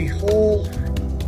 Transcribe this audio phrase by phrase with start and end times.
[0.00, 0.66] the whole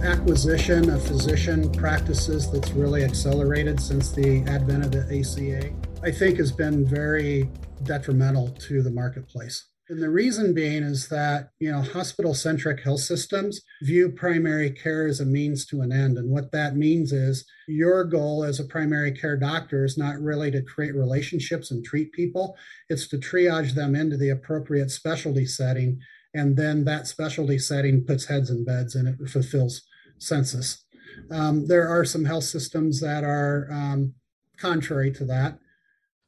[0.03, 5.71] acquisition of physician practices that's really accelerated since the advent of the ACA,
[6.03, 7.51] I think has been very
[7.83, 9.67] detrimental to the marketplace.
[9.91, 15.07] And the reason being is that, you know, hospital centric health systems view primary care
[15.07, 16.17] as a means to an end.
[16.17, 20.51] And what that means is your goal as a primary care doctor is not really
[20.53, 22.57] to create relationships and treat people,
[22.89, 26.01] it's to triage them into the appropriate specialty setting.
[26.35, 29.83] And then that specialty setting puts heads in beds and it fulfills
[30.19, 30.85] census.
[31.31, 34.15] Um, there are some health systems that are um,
[34.57, 35.59] contrary to that.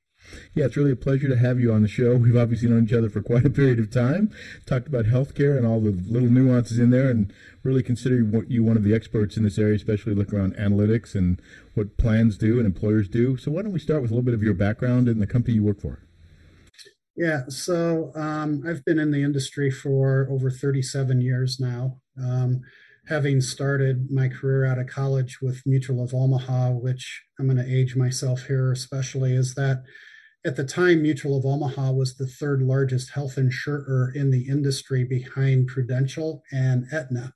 [0.53, 2.15] Yeah, it's really a pleasure to have you on the show.
[2.15, 4.31] We've obviously known each other for quite a period of time,
[4.65, 8.15] talked about healthcare and all the little nuances in there, and really consider
[8.47, 11.41] you one of the experts in this area, especially looking around analytics and
[11.73, 13.37] what plans do and employers do.
[13.37, 15.55] So, why don't we start with a little bit of your background and the company
[15.55, 15.99] you work for?
[17.15, 21.99] Yeah, so um, I've been in the industry for over 37 years now.
[22.19, 22.61] Um,
[23.07, 27.75] having started my career out of college with Mutual of Omaha, which I'm going to
[27.75, 29.83] age myself here, especially, is that
[30.45, 35.05] at the time, Mutual of Omaha was the third largest health insurer in the industry
[35.05, 37.33] behind Prudential and Aetna,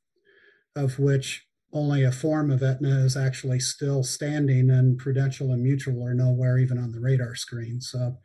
[0.76, 6.06] of which only a form of Aetna is actually still standing, and Prudential and Mutual
[6.06, 7.80] are nowhere even on the radar screen.
[7.80, 8.18] So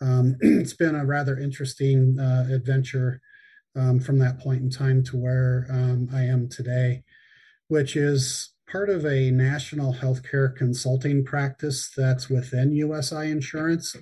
[0.00, 3.20] um, it's been a rather interesting uh, adventure
[3.76, 7.02] um, from that point in time to where um, I am today,
[7.68, 13.96] which is part of a national healthcare consulting practice that's within USI Insurance.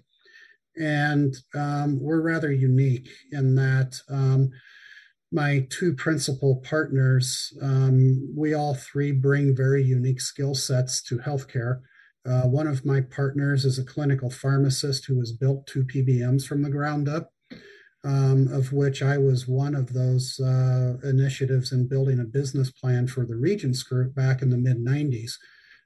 [0.77, 4.51] And um, we're rather unique in that um,
[5.33, 11.81] my two principal partners, um, we all three bring very unique skill sets to healthcare.
[12.25, 16.63] Uh, one of my partners is a clinical pharmacist who has built two PBMs from
[16.63, 17.32] the ground up,
[18.05, 23.07] um, of which I was one of those uh, initiatives in building a business plan
[23.07, 25.33] for the Regence Group back in the mid 90s.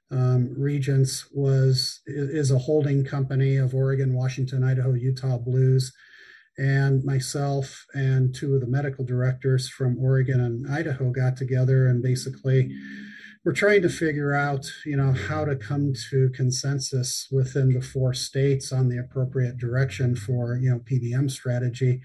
[0.09, 5.93] Um, Regence was is a holding company of Oregon, Washington, Idaho, Utah Blues,
[6.57, 12.01] and myself and two of the medical directors from Oregon and Idaho got together and
[12.01, 12.71] basically
[13.47, 18.13] we're trying to figure out, you know, how to come to consensus within the four
[18.13, 22.01] states on the appropriate direction for, you know, PBM strategy,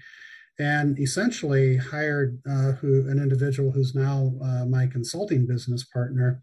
[0.57, 6.41] and essentially hired uh, who an individual who's now uh, my consulting business partner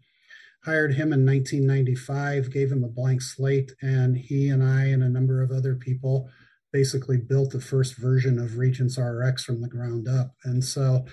[0.65, 5.09] hired him in 1995, gave him a blank slate, and he and I and a
[5.09, 6.29] number of other people
[6.71, 10.35] basically built the first version of Regence RX from the ground up.
[10.43, 11.07] And so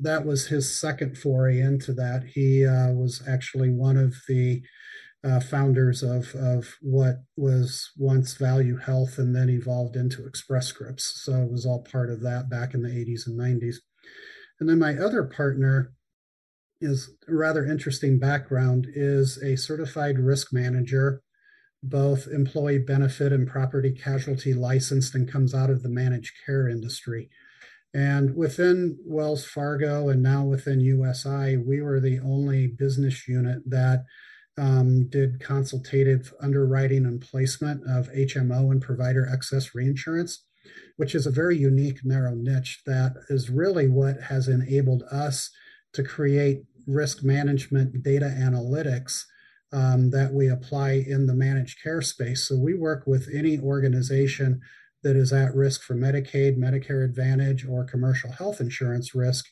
[0.00, 2.24] that was his second foray into that.
[2.34, 4.62] He uh, was actually one of the
[5.24, 11.22] uh, founders of, of what was once Value Health and then evolved into Express Scripts.
[11.24, 13.76] So it was all part of that back in the 80s and 90s.
[14.60, 15.92] And then my other partner
[16.80, 21.22] is rather interesting background is a certified risk manager
[21.84, 27.28] both employee benefit and property casualty licensed and comes out of the managed care industry
[27.94, 34.04] and within wells fargo and now within usi we were the only business unit that
[34.56, 40.44] um, did consultative underwriting and placement of hmo and provider excess reinsurance
[40.96, 45.50] which is a very unique narrow niche that is really what has enabled us
[45.92, 49.24] to create risk management data analytics
[49.72, 52.46] um, that we apply in the managed care space.
[52.46, 54.60] So we work with any organization
[55.04, 59.46] that is at risk for Medicaid, Medicare Advantage, or commercial health insurance risk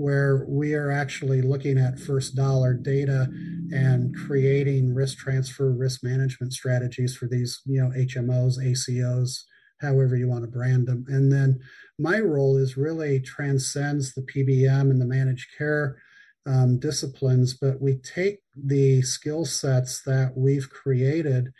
[0.00, 3.28] where we are actually looking at first dollar data
[3.70, 9.42] and creating risk transfer, risk management strategies for these, you know, HMOs, ACOs,
[9.78, 11.04] however you want to brand them.
[11.08, 11.60] And then
[11.98, 16.00] my role is really transcends the PBM and the managed care
[16.46, 21.52] um, disciplines, but we take the skill sets that we've created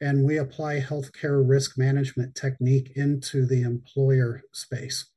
[0.00, 5.10] and we apply healthcare risk management technique into the employer space.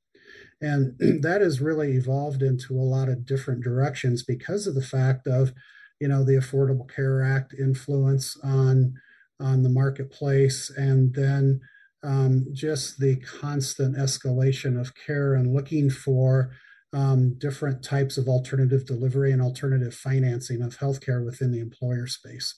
[0.62, 5.28] And that has really evolved into a lot of different directions because of the fact
[5.28, 5.54] of,
[6.00, 8.96] you know, the Affordable Care Act influence on
[9.40, 11.60] on the marketplace, and then
[12.04, 16.52] um, just the constant escalation of care and looking for
[16.94, 22.56] um, different types of alternative delivery and alternative financing of healthcare within the employer space.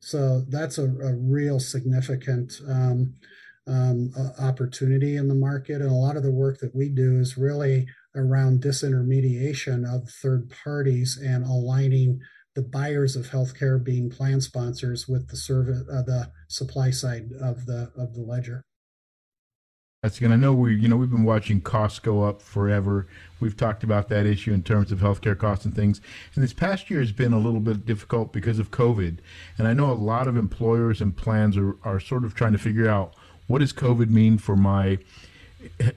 [0.00, 3.14] So that's a, a real significant um,
[3.66, 5.80] um, opportunity in the market.
[5.80, 7.86] And a lot of the work that we do is really
[8.16, 12.20] around disintermediation of third parties and aligning
[12.56, 17.66] the buyers of healthcare being plan sponsors with the service, uh, the supply side of
[17.66, 18.64] the of the ledger.
[20.02, 20.30] That's good.
[20.30, 23.06] I know we, you know, we've been watching costs go up forever.
[23.38, 26.00] We've talked about that issue in terms of healthcare costs and things.
[26.34, 29.18] And this past year has been a little bit difficult because of COVID.
[29.58, 32.58] And I know a lot of employers and plans are, are sort of trying to
[32.58, 33.14] figure out
[33.46, 34.98] what does COVID mean for my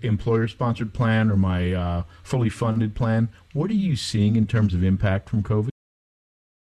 [0.01, 3.29] employer sponsored plan or my uh, fully funded plan.
[3.53, 5.69] What are you seeing in terms of impact from COVID?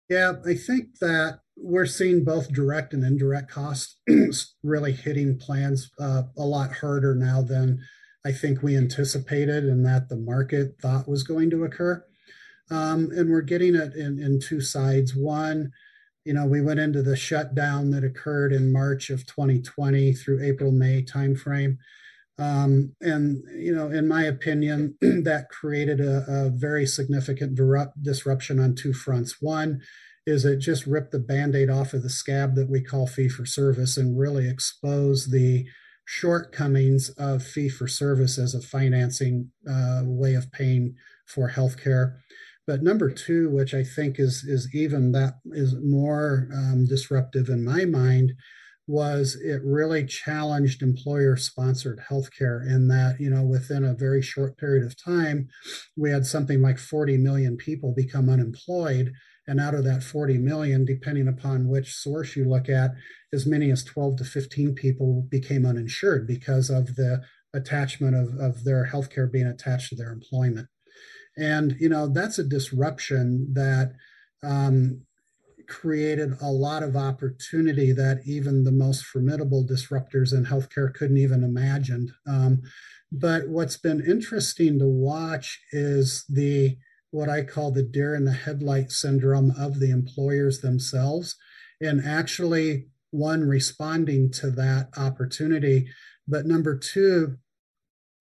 [0.07, 3.99] Yeah, I think that we're seeing both direct and indirect costs
[4.63, 7.79] really hitting plans uh, a lot harder now than
[8.25, 12.03] I think we anticipated and that the market thought was going to occur.
[12.69, 15.15] Um, and we're getting it in, in two sides.
[15.15, 15.71] One,
[16.25, 20.71] you know, we went into the shutdown that occurred in March of 2020 through April,
[20.71, 21.77] May timeframe.
[22.37, 27.57] Um, and, you know, in my opinion, that created a, a very significant
[28.01, 29.41] disruption on two fronts.
[29.41, 29.81] One,
[30.27, 33.45] is it just ripped the band-aid off of the scab that we call fee for
[33.45, 35.65] service and really expose the
[36.03, 40.93] shortcomings of fee for service as a financing uh, way of paying
[41.25, 42.17] for healthcare.
[42.67, 47.63] But number two, which I think is is even that is more um, disruptive in
[47.63, 48.33] my mind,
[48.85, 54.57] was it really challenged employer sponsored healthcare in that you know within a very short
[54.57, 55.47] period of time,
[55.95, 59.13] we had something like 40 million people become unemployed
[59.47, 62.91] and out of that 40 million, depending upon which source you look at,
[63.31, 67.21] as many as 12 to 15 people became uninsured because of the
[67.53, 70.67] attachment of, of their healthcare being attached to their employment.
[71.37, 73.93] And, you know, that's a disruption that
[74.43, 75.01] um,
[75.67, 81.43] created a lot of opportunity that even the most formidable disruptors in healthcare couldn't even
[81.43, 82.13] imagine.
[82.27, 82.61] Um,
[83.11, 86.77] but what's been interesting to watch is the
[87.11, 91.35] what I call the deer in the headlight syndrome of the employers themselves,
[91.81, 95.87] and actually, one, responding to that opportunity,
[96.27, 97.37] but number two,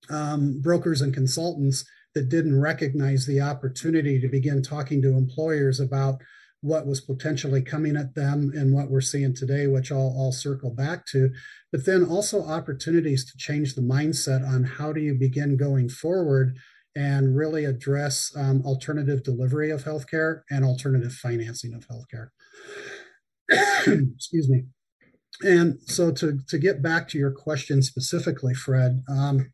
[0.09, 1.85] um, brokers and consultants
[2.15, 6.21] that didn't recognize the opportunity to begin talking to employers about
[6.63, 10.71] what was potentially coming at them and what we're seeing today, which I'll, I'll circle
[10.71, 11.31] back to,
[11.71, 16.57] but then also opportunities to change the mindset on how do you begin going forward
[16.97, 22.31] and really address um, alternative delivery of healthcare and alternative financing of healthcare.
[23.87, 24.65] Excuse me.
[25.45, 29.53] And so, to, to get back to your question specifically, Fred, um,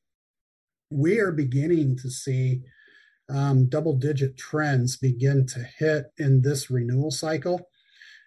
[0.90, 2.62] we are beginning to see
[3.28, 7.68] um, double digit trends begin to hit in this renewal cycle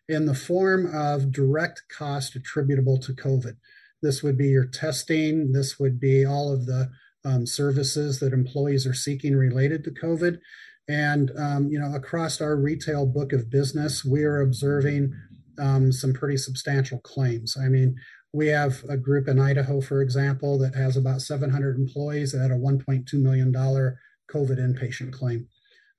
[0.10, 3.55] in the form of direct cost attributable to COVID.
[4.01, 6.89] This would be your testing, this would be all of the
[7.25, 10.39] um, services that employees are seeking related to COVID.
[10.88, 15.13] And um, you know, across our retail book of business, we are observing
[15.60, 17.58] um, some pretty substantial claims.
[17.60, 17.96] I mean,
[18.34, 22.51] we have a group in Idaho, for example, that has about 700 employees that had
[22.51, 24.00] a 1.2 million dollar
[24.32, 25.48] COVID inpatient claim.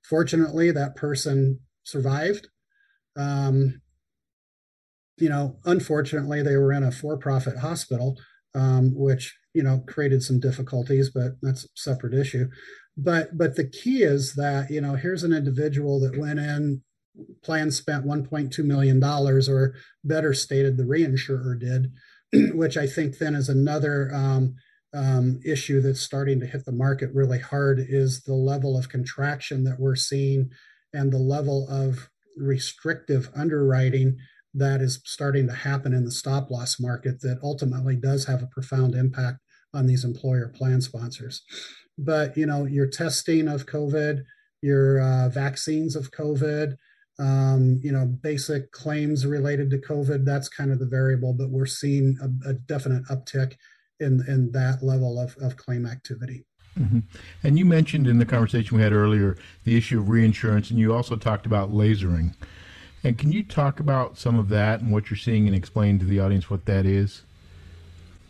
[0.03, 2.47] Fortunately, that person survived.
[3.17, 3.81] Um,
[5.17, 8.17] you know, unfortunately, they were in a for-profit hospital,
[8.57, 12.49] um, which you know created some difficulties, but that's a separate issue.
[12.97, 16.81] But but the key is that you know here's an individual that went in,
[17.43, 21.91] plan spent 1.2 million dollars, or better stated, the reinsurer did,
[22.55, 24.55] which I think then is another um,
[24.93, 29.63] um, issue that's starting to hit the market really hard is the level of contraction
[29.65, 30.49] that we're seeing
[30.93, 34.17] and the level of restrictive underwriting
[34.53, 38.47] that is starting to happen in the stop loss market that ultimately does have a
[38.47, 39.39] profound impact
[39.73, 41.43] on these employer plan sponsors.
[41.97, 44.23] But you know, your testing of COVID,
[44.61, 46.77] your uh, vaccines of COVID,
[47.19, 50.25] um, you know, basic claims related to COVID.
[50.25, 53.55] That's kind of the variable, but we're seeing a, a definite uptick
[53.99, 56.45] in in that level of, of claim activity.
[56.79, 56.99] Mm-hmm.
[57.43, 60.93] And you mentioned in the conversation we had earlier the issue of reinsurance, and you
[60.93, 62.35] also talked about lasering.
[63.07, 66.05] And can you talk about some of that and what you're seeing and explain to
[66.05, 67.21] the audience what that is?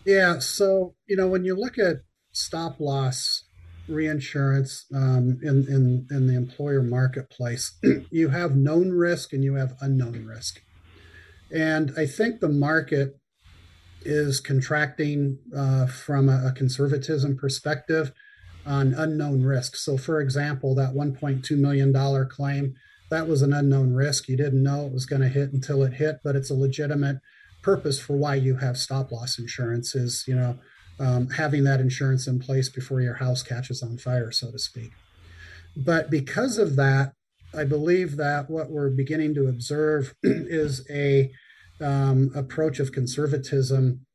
[0.05, 0.37] Yeah.
[0.37, 3.45] So, you know, when you look at stop loss
[3.87, 7.75] reinsurance um, in, in, in the employer marketplace,
[8.11, 10.61] you have known risk and you have unknown risk.
[11.51, 13.19] And I think the market
[14.03, 18.11] is contracting uh, from a, a, conservatism perspective
[18.63, 19.75] on unknown risk.
[19.75, 22.75] So, for example, that $1.2 million claim,
[23.09, 24.27] that was an unknown risk.
[24.27, 27.17] You didn't know it was going to hit until it hit, but it's a legitimate
[27.61, 30.57] purpose for why you have stop loss insurance is, you know,
[30.99, 34.91] um, having that insurance in place before your house catches on fire, so to speak.
[35.75, 37.13] But because of that,
[37.55, 41.31] I believe that what we're beginning to observe is a
[41.79, 44.05] um, approach of conservatism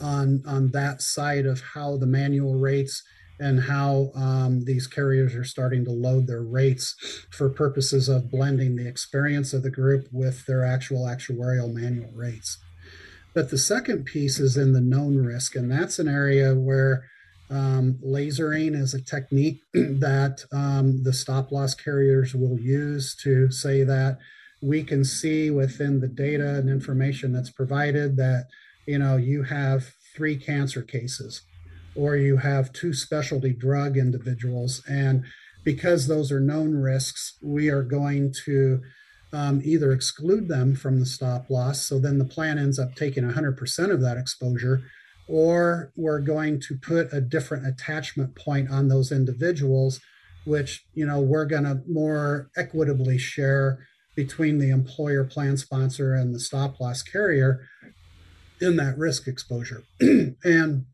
[0.00, 3.02] on on that side of how the manual rates
[3.40, 6.96] and how um, these carriers are starting to load their rates
[7.30, 12.58] for purposes of blending the experience of the group with their actual actuarial manual rates.
[13.34, 17.04] But the second piece is in the known risk, and that's an area where
[17.50, 23.84] um, lasering is a technique that um, the stop loss carriers will use to say
[23.84, 24.18] that
[24.60, 28.46] we can see within the data and information that's provided that
[28.86, 31.42] you know you have three cancer cases
[31.98, 35.24] or you have two specialty drug individuals and
[35.64, 38.80] because those are known risks we are going to
[39.32, 43.24] um, either exclude them from the stop loss, so then the plan ends up taking
[43.24, 44.82] 100% of that exposure,
[45.26, 50.00] or we're going to put a different attachment point on those individuals,
[50.44, 53.86] which you know we're going to more equitably share
[54.16, 57.60] between the employer plan sponsor and the stop loss carrier
[58.60, 59.84] in that risk exposure.
[60.00, 60.86] and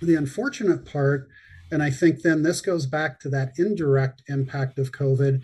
[0.00, 1.28] the unfortunate part,
[1.70, 5.42] and I think then this goes back to that indirect impact of COVID,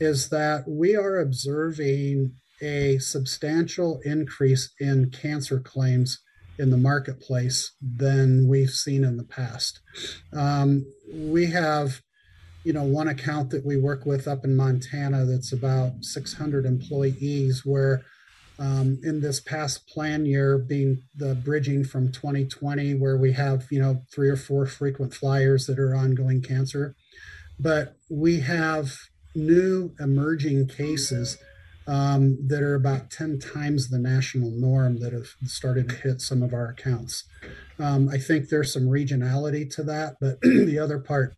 [0.00, 6.20] is that we are observing a substantial increase in cancer claims
[6.58, 9.80] in the marketplace than we've seen in the past.
[10.32, 12.00] Um, we have,
[12.64, 17.62] you know, one account that we work with up in Montana that's about 600 employees,
[17.64, 18.02] where
[18.58, 23.80] um, in this past plan year, being the bridging from 2020, where we have, you
[23.80, 26.94] know, three or four frequent flyers that are ongoing cancer,
[27.58, 28.92] but we have
[29.34, 31.38] new emerging cases
[31.86, 36.42] um, that are about 10 times the national norm that have started to hit some
[36.42, 37.24] of our accounts.
[37.78, 41.34] Um, I think there's some regionality to that, but the other part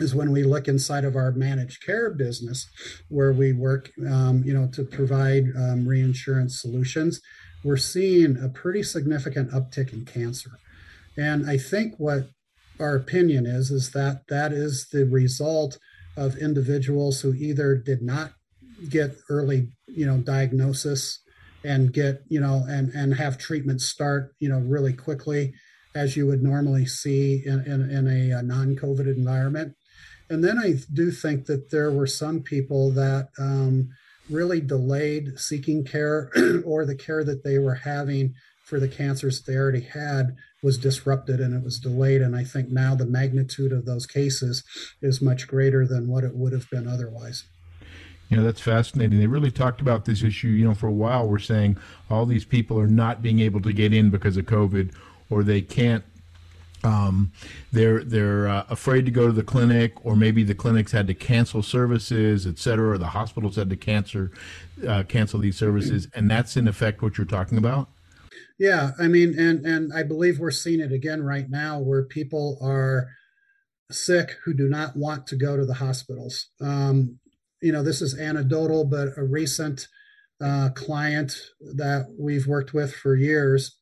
[0.00, 2.68] is when we look inside of our managed care business,
[3.08, 7.20] where we work, um, you know, to provide um, reinsurance solutions,
[7.62, 10.50] we're seeing a pretty significant uptick in cancer.
[11.16, 12.28] And I think what
[12.80, 15.78] our opinion is is that that is the result
[16.16, 18.32] of individuals who either did not
[18.88, 21.20] get early, you know, diagnosis
[21.64, 25.54] and get, you know, and and have treatment start, you know, really quickly,
[25.94, 29.74] as you would normally see in, in, in a, a non-COVID environment.
[30.30, 33.90] And then I do think that there were some people that um,
[34.30, 36.30] really delayed seeking care
[36.64, 41.40] or the care that they were having for the cancers they already had was disrupted
[41.40, 42.22] and it was delayed.
[42.22, 44.64] And I think now the magnitude of those cases
[45.02, 47.44] is much greater than what it would have been otherwise.
[48.30, 49.18] You know, that's fascinating.
[49.18, 50.48] They really talked about this issue.
[50.48, 51.76] You know, for a while, we're saying
[52.08, 54.94] all these people are not being able to get in because of COVID
[55.28, 56.04] or they can't
[56.84, 57.32] um,
[57.72, 61.14] they're they're uh, afraid to go to the clinic, or maybe the clinics had to
[61.14, 64.28] cancel services, et cetera, or the hospitals had to cancel
[64.86, 67.88] uh, cancel these services, and that's in effect what you're talking about.
[68.58, 72.58] Yeah, I mean, and and I believe we're seeing it again right now, where people
[72.62, 73.08] are
[73.90, 76.48] sick who do not want to go to the hospitals.
[76.60, 77.18] Um,
[77.60, 79.88] you know, this is anecdotal, but a recent
[80.42, 83.76] uh, client that we've worked with for years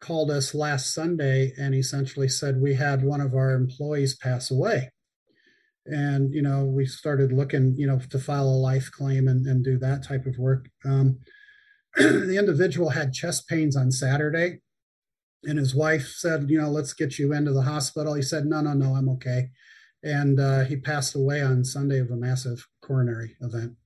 [0.00, 4.90] called us last Sunday and essentially said we had one of our employees pass away.
[5.86, 9.64] And, you know, we started looking, you know, to file a life claim and, and
[9.64, 10.68] do that type of work.
[10.84, 11.20] Um,
[11.96, 14.58] the individual had chest pains on Saturday,
[15.44, 18.60] and his wife said, "You know, let's get you into the hospital." He said, "No,
[18.60, 19.48] no, no, I'm okay,"
[20.02, 23.76] and uh, he passed away on Sunday of a massive coronary event.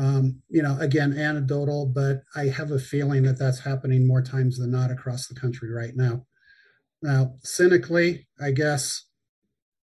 [0.00, 4.56] Um, you know, again, anecdotal, but I have a feeling that that's happening more times
[4.56, 6.24] than not across the country right now.
[7.02, 9.04] Now, cynically, I guess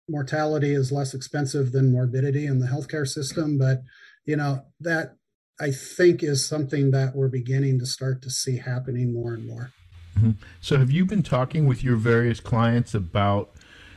[0.09, 3.83] mortality is less expensive than morbidity in the healthcare system, but
[4.25, 5.17] you know that
[5.61, 9.73] I think is something that we're beginning to start to see happening more and more.
[10.17, 10.31] Mm-hmm.
[10.63, 13.51] So, have you been talking with your various clients about,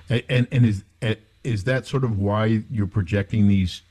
[0.10, 0.84] and and is
[1.44, 3.84] is that sort of why you're projecting these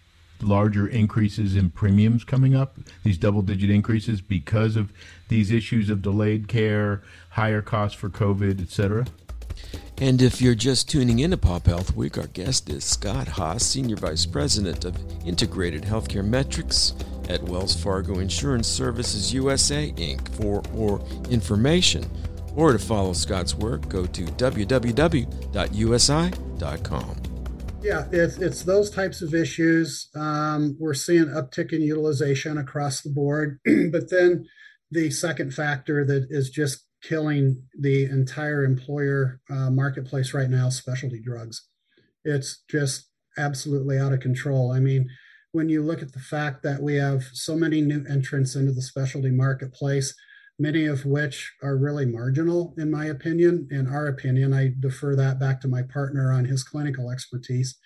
[0.43, 4.93] larger increases in premiums coming up, these double digit increases because of
[5.29, 9.07] these issues of delayed care, higher costs for COVID, et cetera?
[10.01, 13.65] And if you're just tuning in to Pop Health Week, our guest is Scott Haas,
[13.65, 16.95] Senior Vice President of Integrated Healthcare Metrics
[17.29, 20.29] at Wells Fargo Insurance Services USA, Inc.
[20.37, 22.09] For more information
[22.55, 25.29] or to follow Scott's work, go to www.usi.com.
[27.81, 30.09] Yeah, it's, it's those types of issues.
[30.15, 33.61] Um, we're seeing uptick in utilization across the board.
[33.93, 34.47] but then
[34.91, 41.21] the second factor that is just killing the entire employer uh, marketplace right now specialty
[41.21, 41.69] drugs.
[42.25, 44.73] It's just absolutely out of control.
[44.73, 45.09] I mean,
[45.53, 48.83] when you look at the fact that we have so many new entrants into the
[48.83, 50.15] specialty marketplace,
[50.59, 53.69] many of which are really marginal, in my opinion.
[53.71, 57.77] In our opinion, I defer that back to my partner on his clinical expertise.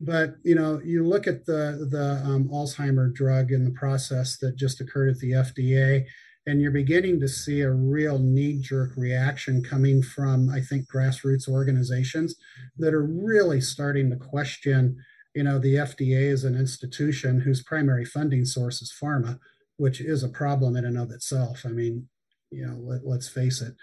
[0.00, 4.56] But you know, you look at the the um, Alzheimer drug in the process that
[4.56, 6.04] just occurred at the FDA,
[6.46, 12.36] and you're beginning to see a real knee-jerk reaction coming from, I think, grassroots organizations
[12.78, 14.96] that are really starting to question.
[15.34, 19.38] You know, the FDA is an institution whose primary funding source is pharma,
[19.76, 21.62] which is a problem in and of itself.
[21.64, 22.08] I mean,
[22.50, 23.74] you know, let, us face it.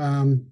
[0.00, 0.46] Um,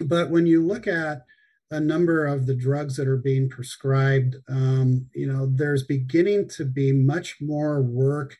[0.00, 1.22] but when you look at
[1.70, 6.64] a number of the drugs that are being prescribed, um, you know, there's beginning to
[6.64, 8.36] be much more work,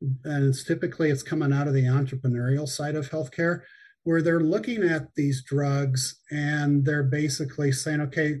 [0.00, 3.62] and it's typically it's coming out of the entrepreneurial side of healthcare,
[4.04, 8.38] where they're looking at these drugs and they're basically saying, okay,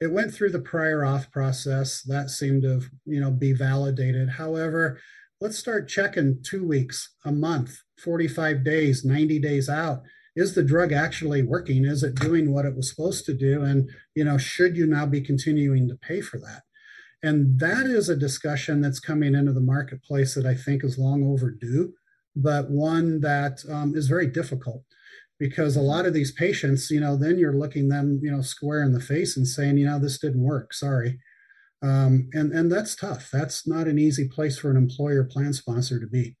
[0.00, 4.28] it went through the prior auth process that seemed to you know be validated.
[4.28, 5.00] However,
[5.42, 10.02] let's start checking two weeks, a month, 45 days, 90 days out.
[10.36, 11.84] Is the drug actually working?
[11.84, 13.60] Is it doing what it was supposed to do?
[13.62, 16.62] And, you know, should you now be continuing to pay for that?
[17.24, 21.24] And that is a discussion that's coming into the marketplace that I think is long
[21.24, 21.92] overdue,
[22.36, 24.84] but one that um, is very difficult
[25.40, 28.84] because a lot of these patients, you know, then you're looking them, you know, square
[28.84, 30.72] in the face and saying, you know, this didn't work.
[30.72, 31.18] Sorry.
[31.82, 33.28] Um, and and that's tough.
[33.32, 36.36] That's not an easy place for an employer plan sponsor to be.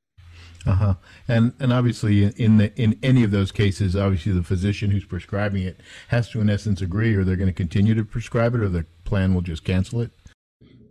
[0.64, 0.94] Uh huh.
[1.26, 5.64] And and obviously in the in any of those cases, obviously the physician who's prescribing
[5.64, 8.68] it has to in essence agree, or they're going to continue to prescribe it, or
[8.68, 10.12] the plan will just cancel it.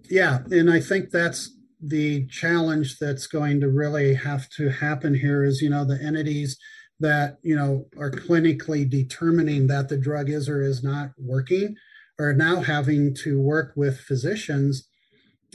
[0.09, 5.45] Yeah, and I think that's the challenge that's going to really have to happen here.
[5.45, 6.57] Is you know the entities
[6.99, 11.77] that you know are clinically determining that the drug is or is not working
[12.21, 14.87] are now having to work with physicians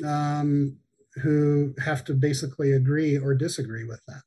[0.04, 0.78] um,
[1.22, 4.22] who have to basically agree or disagree with that.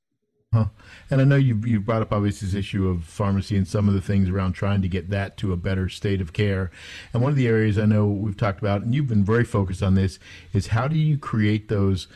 [0.51, 0.65] Huh.
[1.11, 3.93] And I know you you brought up obviously this issue of pharmacy and some of
[3.93, 6.71] the things around trying to get that to a better state of care.
[7.13, 9.83] And one of the areas I know we've talked about, and you've been very focused
[9.83, 10.17] on this,
[10.51, 12.07] is how do you create those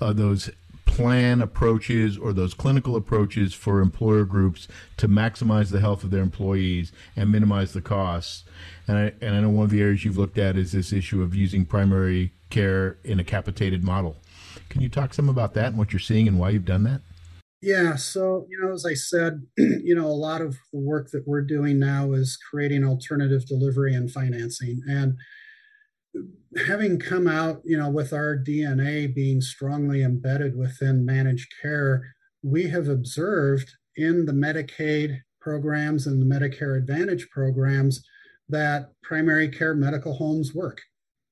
[0.00, 0.50] uh, those
[0.86, 6.22] plan approaches or those clinical approaches for employer groups to maximize the health of their
[6.22, 8.44] employees and minimize the costs.
[8.88, 11.22] And I, and I know one of the areas you've looked at is this issue
[11.22, 14.16] of using primary care in a capitated model.
[14.68, 17.02] Can you talk some about that and what you're seeing and why you've done that?
[17.62, 21.26] Yeah, so you know, as I said, you know, a lot of the work that
[21.26, 24.82] we're doing now is creating alternative delivery and financing.
[24.88, 25.16] And
[26.66, 32.68] having come out, you know, with our DNA being strongly embedded within managed care, we
[32.68, 38.04] have observed in the Medicaid programs and the Medicare Advantage programs
[38.48, 40.80] that primary care medical homes work.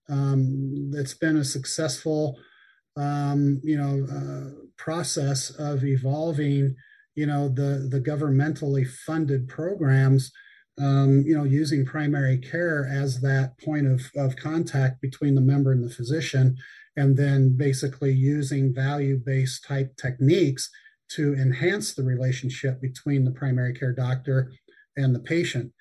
[0.09, 2.39] Um, it's been a successful,
[2.97, 6.75] um, you know, uh, process of evolving,
[7.15, 10.31] you know, the the governmentally funded programs
[10.81, 15.73] um, you know, using primary care as that point of, of contact between the member
[15.73, 16.57] and the physician,
[16.97, 20.71] and then basically using value based type techniques
[21.11, 24.51] to enhance the relationship between the primary care doctor
[24.97, 25.73] and the patient.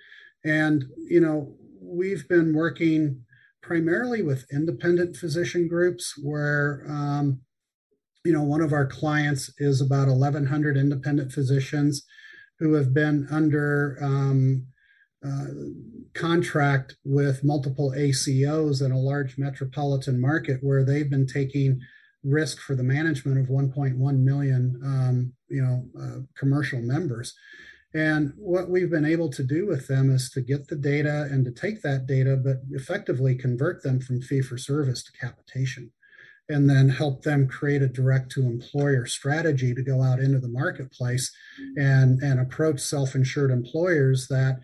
[0.46, 3.24] And, you know, we've been working
[3.62, 7.40] primarily with independent physician groups where, um,
[8.26, 12.06] you know, one of our clients is about 1,100 independent physicians
[12.60, 14.66] who have been under um,
[16.14, 21.80] contract with multiple ACOs in a large metropolitan market where they've been taking
[22.24, 27.34] risk for the management of 1.1 million, um, you know, uh, commercial members.
[27.96, 31.46] And what we've been able to do with them is to get the data and
[31.46, 35.92] to take that data, but effectively convert them from fee for service to capitation
[36.50, 40.50] and then help them create a direct to employer strategy to go out into the
[40.50, 41.32] marketplace
[41.78, 44.60] and, and approach self insured employers that,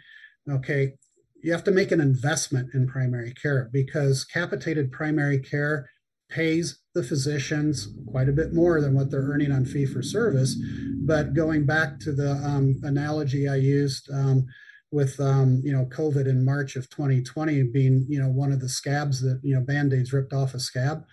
[0.52, 0.94] okay,
[1.42, 5.90] you have to make an investment in primary care because capitated primary care
[6.30, 10.56] pays the physicians quite a bit more than what they're earning on fee for service.
[11.02, 14.46] But going back to the um, analogy I used um,
[14.92, 18.70] with um, you know COVID in March of 2020 being you know one of the
[18.70, 21.04] scabs that you know band-aids ripped off a scab,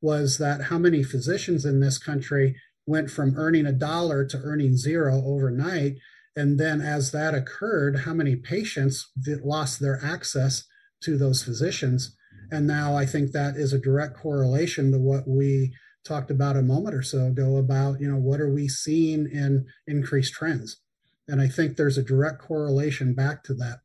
[0.00, 4.76] was that how many physicians in this country went from earning a dollar to earning
[4.76, 5.94] zero overnight.
[6.34, 9.10] And then as that occurred, how many patients
[9.44, 10.64] lost their access
[11.02, 12.16] to those physicians
[12.52, 16.62] and now I think that is a direct correlation to what we talked about a
[16.62, 20.78] moment or so ago about, you know, what are we seeing in increased trends?
[21.26, 23.78] And I think there's a direct correlation back to that.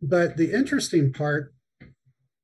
[0.00, 1.52] But the interesting part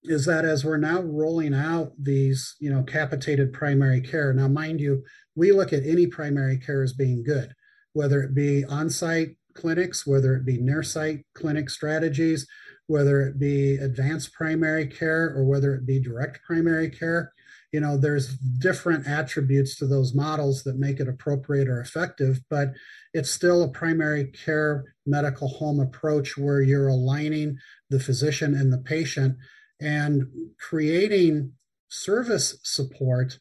[0.03, 4.81] is that as we're now rolling out these, you know, capitated primary care, now mind
[4.81, 5.05] you,
[5.37, 7.55] we look at any primary care as being good,
[7.93, 12.47] whether it be on-site clinics, whether it be near site clinic strategies,
[12.87, 17.33] whether it be advanced primary care or whether it be direct primary care.
[17.73, 22.73] You know, there's different attributes to those models that make it appropriate or effective, but
[23.15, 27.57] it's still a primary care medical home approach where you're aligning
[27.89, 29.37] the physician and the patient
[29.81, 30.27] and
[30.61, 31.53] creating
[31.89, 33.39] service support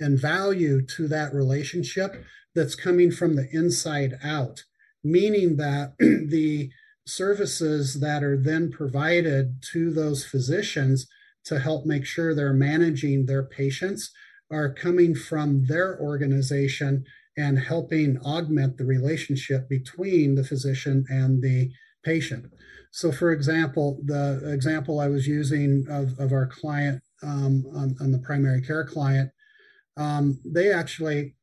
[0.00, 4.64] and value to that relationship that's coming from the inside out,
[5.02, 6.70] meaning that the
[7.06, 11.06] services that are then provided to those physicians
[11.44, 14.10] to help make sure they're managing their patients
[14.50, 17.04] are coming from their organization
[17.36, 21.70] and helping augment the relationship between the physician and the
[22.04, 22.52] patient.
[22.90, 28.12] So, for example, the example I was using of, of our client um, on, on,
[28.12, 29.30] the primary care client,
[29.98, 31.34] um, they actually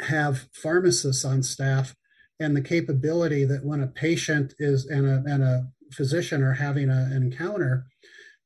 [0.00, 1.94] have pharmacists on staff
[2.40, 6.88] and the capability that when a patient is and a, and a physician are having
[6.88, 7.86] a, an encounter,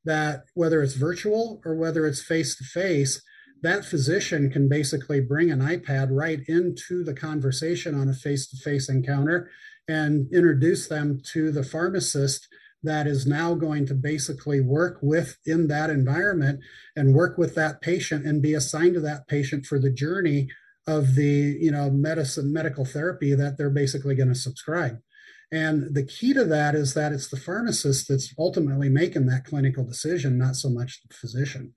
[0.04, 3.22] that whether it's virtual or whether it's face to face,
[3.62, 8.56] that physician can basically bring an iPad right into the conversation on a face to
[8.56, 9.50] face encounter
[9.88, 12.46] and introduce them to the pharmacist
[12.82, 16.60] that is now going to basically work within that environment
[16.94, 20.48] and work with that patient and be assigned to that patient for the journey
[20.86, 24.98] of the you know medicine medical therapy that they're basically going to subscribe.
[25.50, 29.82] And the key to that is that it's the pharmacist that's ultimately making that clinical
[29.84, 31.72] decision not so much the physician.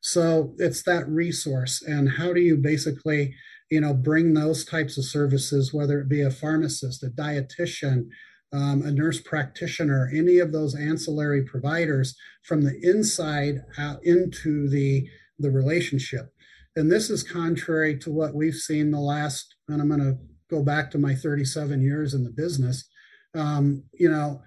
[0.00, 3.34] So it's that resource and how do you basically
[3.70, 8.08] you know bring those types of services whether it be a pharmacist a dietitian
[8.56, 15.06] um, a nurse practitioner any of those ancillary providers from the inside out into the
[15.38, 16.32] the relationship
[16.76, 20.18] and this is contrary to what we've seen the last, and I'm going to
[20.50, 22.86] go back to my 37 years in the business.
[23.34, 24.42] Um, you know,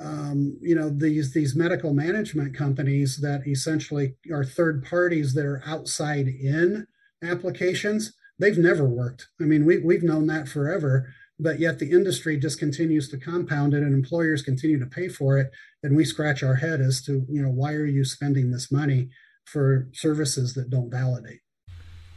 [0.00, 5.62] um, you know these these medical management companies that essentially are third parties that are
[5.64, 6.86] outside in
[7.22, 8.12] applications.
[8.38, 9.28] They've never worked.
[9.40, 13.74] I mean, we we've known that forever but yet the industry just continues to compound
[13.74, 15.50] it and employers continue to pay for it
[15.82, 19.08] and we scratch our head as to you know why are you spending this money
[19.44, 21.40] for services that don't validate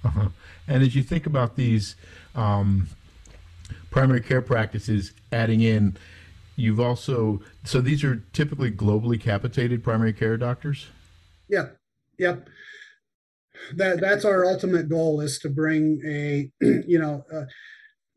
[0.04, 0.30] uh-huh.
[0.68, 1.96] And as you think about these
[2.36, 2.88] um,
[3.92, 5.98] primary care practices, adding in,
[6.56, 10.88] you've also so these are typically globally capitated primary care doctors.
[11.50, 11.78] Yep,
[12.18, 12.50] yep.
[13.76, 17.26] That that's our ultimate goal is to bring a you know.
[17.32, 17.46] Uh,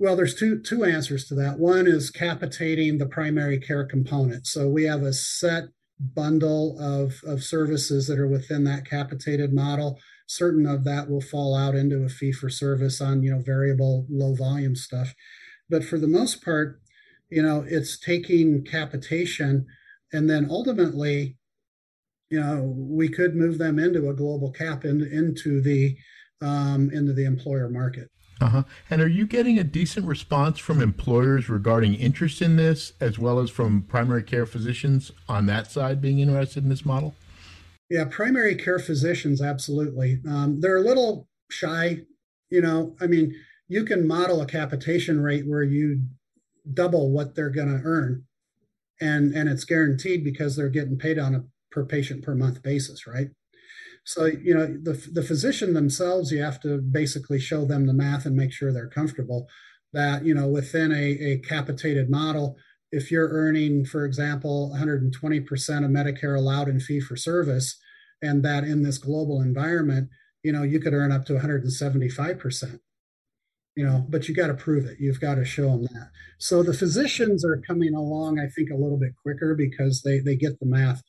[0.00, 1.58] well, there's two two answers to that.
[1.58, 4.46] One is capitating the primary care component.
[4.46, 5.64] So we have a set
[6.00, 11.54] bundle of, of services that are within that capitated model certain of that will fall
[11.54, 15.12] out into a fee for service on you know variable low volume stuff
[15.68, 16.80] but for the most part
[17.28, 19.66] you know it's taking capitation
[20.12, 21.36] and then ultimately
[22.30, 25.96] you know we could move them into a global cap in, into the
[26.40, 28.08] um, into the employer market
[28.40, 28.62] uh-huh.
[28.88, 33.38] And are you getting a decent response from employers regarding interest in this, as well
[33.38, 37.14] as from primary care physicians on that side being interested in this model?
[37.90, 40.20] Yeah, primary care physicians, absolutely.
[40.26, 42.02] Um, they're a little shy.
[42.48, 43.34] You know, I mean,
[43.68, 46.02] you can model a capitation rate where you
[46.72, 48.24] double what they're going to earn,
[49.00, 53.06] and and it's guaranteed because they're getting paid on a per patient per month basis,
[53.06, 53.28] right?
[54.04, 58.26] So you know, the the physician themselves, you have to basically show them the math
[58.26, 59.48] and make sure they're comfortable.
[59.92, 62.56] that, you know, within a, a capitated model,
[62.92, 67.78] if you're earning, for example, 120% of Medicare allowed in fee for service,
[68.22, 70.08] and that in this global environment,
[70.44, 72.80] you know, you could earn up to 175%.
[73.76, 74.98] You know, but you got to prove it.
[75.00, 76.10] You've got to show them that.
[76.38, 80.36] So the physicians are coming along, I think, a little bit quicker because they they
[80.36, 81.02] get the math.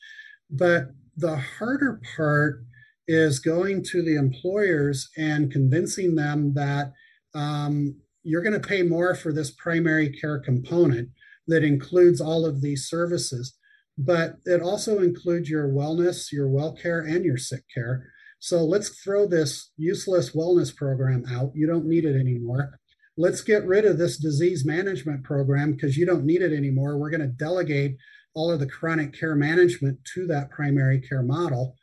[0.49, 2.63] But the harder part
[3.12, 6.93] is going to the employers and convincing them that
[7.36, 7.93] um,
[8.24, 11.10] you're going to pay more for this primary care component
[11.47, 13.58] that includes all of these services,
[13.97, 18.08] but it also includes your wellness, your well care, and your sick care.
[18.39, 21.52] So let's throw this useless wellness program out.
[21.54, 22.80] You don't need it anymore.
[23.17, 26.97] Let's get rid of this disease management program because you don't need it anymore.
[26.97, 27.97] We're going to delegate
[28.34, 31.76] all of the chronic care management to that primary care model.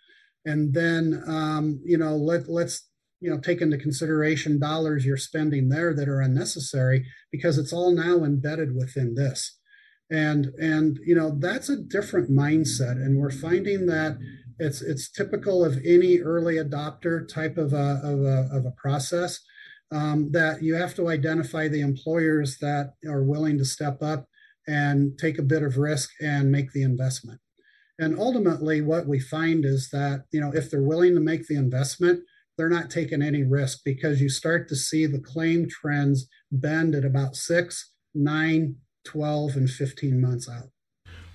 [0.49, 2.89] And then, um, you know, let, let's
[3.21, 7.93] you know take into consideration dollars you're spending there that are unnecessary because it's all
[7.93, 9.59] now embedded within this.
[10.11, 12.93] And and you know that's a different mindset.
[12.93, 14.17] And we're finding that
[14.59, 19.41] it's it's typical of any early adopter type of a of a, of a process
[19.91, 24.27] um, that you have to identify the employers that are willing to step up
[24.67, 27.41] and take a bit of risk and make the investment
[27.99, 31.57] and ultimately what we find is that you know if they're willing to make the
[31.57, 32.21] investment
[32.59, 37.05] they're not taking any risk because you start to see the claim trends bend at
[37.05, 40.71] about six, nine, 12, and 15 months out.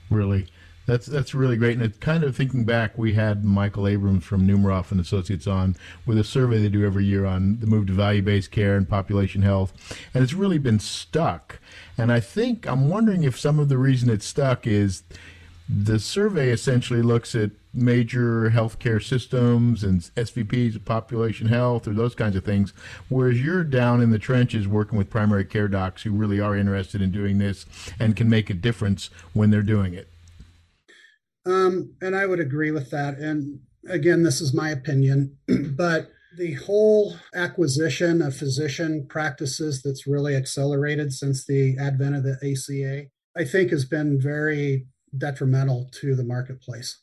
[0.10, 0.47] Really?
[0.86, 2.97] That's that's really great, and it's kind of thinking back.
[2.97, 7.06] We had Michael Abrams from Numerof and Associates on with a survey they do every
[7.06, 11.62] year on the move to value-based care and population health, and it's really been stuck.
[11.97, 15.04] And I think I'm wondering if some of the reason it's stuck is
[15.69, 22.15] the survey essentially looks at major healthcare systems and SVPs, of population health, or those
[22.15, 22.73] kinds of things.
[23.10, 27.02] Whereas you're down in the trenches working with primary care docs who really are interested
[27.02, 27.65] in doing this
[27.99, 30.08] and can make a difference when they're doing it.
[31.45, 33.17] Um, and I would agree with that.
[33.17, 40.36] And again, this is my opinion, but the whole acquisition of physician practices that's really
[40.36, 46.23] accelerated since the advent of the ACA, I think has been very detrimental to the
[46.23, 46.99] marketplace.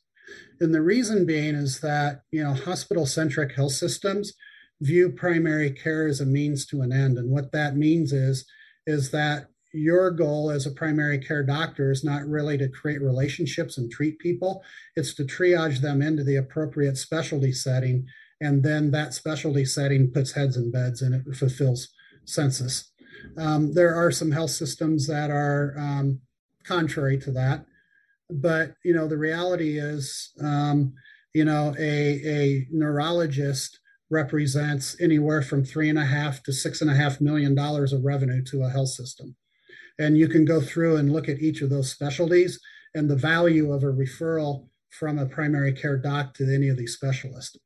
[0.61, 4.33] And the reason being is that, you know, hospital centric health systems
[4.81, 7.19] view primary care as a means to an end.
[7.19, 8.47] And what that means is,
[8.87, 13.79] is that your goal as a primary care doctor is not really to create relationships
[13.79, 14.65] and treat people,
[14.97, 18.07] it's to triage them into the appropriate specialty setting.
[18.41, 21.89] And then that specialty setting puts heads in beds and it fulfills
[22.25, 22.91] census.
[23.37, 26.21] Um, there are some health systems that are um,
[26.65, 27.67] contrary to that
[28.33, 30.93] but you know the reality is um,
[31.35, 33.79] you know a, a neurologist
[34.11, 38.05] represents anywhere from three and a half to six and a half million dollars of
[38.05, 39.37] revenue to a health system.
[39.99, 42.59] And you can go through and look at each of those specialties
[42.95, 46.95] and the value of a referral from a primary care doc to any of these
[46.95, 47.57] specialists.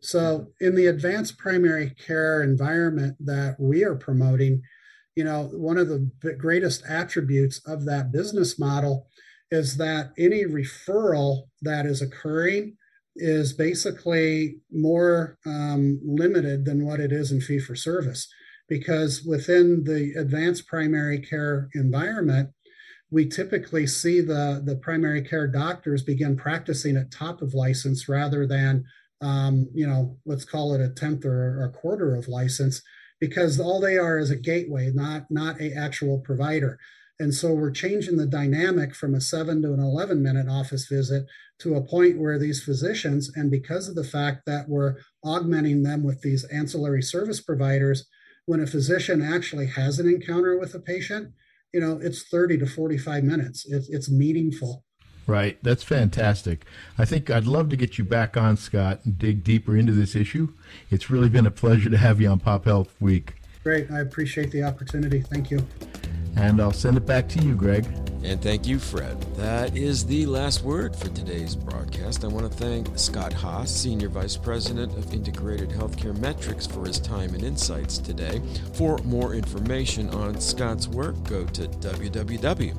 [0.00, 4.62] So in the advanced primary care environment that we are promoting
[5.18, 9.08] you know one of the greatest attributes of that business model
[9.50, 12.76] is that any referral that is occurring
[13.16, 18.28] is basically more um, limited than what it is in fee for service.
[18.68, 22.50] Because within the advanced primary care environment,
[23.10, 28.46] we typically see the, the primary care doctors begin practicing at top of license rather
[28.46, 28.84] than,
[29.22, 32.82] um, you know, let's call it a tenth or a quarter of license,
[33.18, 36.78] because all they are is a gateway, not not a actual provider.
[37.20, 41.26] And so we're changing the dynamic from a seven to an 11 minute office visit
[41.60, 46.04] to a point where these physicians, and because of the fact that we're augmenting them
[46.04, 48.06] with these ancillary service providers,
[48.46, 51.32] when a physician actually has an encounter with a patient,
[51.72, 53.66] you know, it's 30 to 45 minutes.
[53.68, 54.84] It's, it's meaningful.
[55.26, 55.58] Right.
[55.62, 56.64] That's fantastic.
[56.96, 60.16] I think I'd love to get you back on, Scott, and dig deeper into this
[60.16, 60.54] issue.
[60.90, 63.34] It's really been a pleasure to have you on Pop Health Week.
[63.62, 63.90] Great.
[63.90, 65.20] I appreciate the opportunity.
[65.20, 65.66] Thank you.
[66.38, 67.84] And I'll send it back to you, Greg.
[68.28, 69.18] And thank you, Fred.
[69.36, 72.26] That is the last word for today's broadcast.
[72.26, 77.00] I want to thank Scott Haas, Senior Vice President of Integrated Healthcare Metrics, for his
[77.00, 78.42] time and insights today.
[78.74, 82.74] For more information on Scott's work, go to www.usi.com.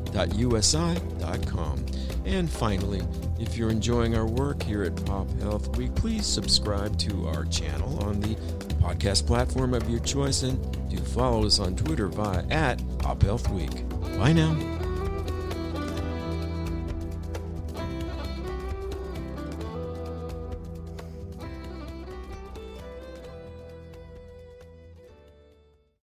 [2.26, 3.02] And finally,
[3.40, 8.04] if you're enjoying our work here at Pop Health Week, please subscribe to our channel
[8.04, 8.36] on the
[8.84, 13.50] podcast platform of your choice and do follow us on Twitter via at Pop Health
[13.50, 13.90] Week.
[14.20, 14.89] Bye now.